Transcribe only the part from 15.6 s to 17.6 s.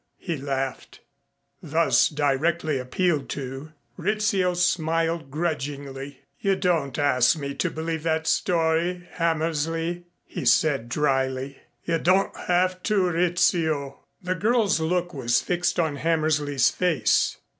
on Hammersley's face.